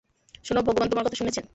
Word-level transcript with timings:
শুনো, 0.45 0.59
ভগবান 0.61 0.87
তোমার 0.89 1.05
কথা 1.05 1.17
শুনেছেন। 1.17 1.45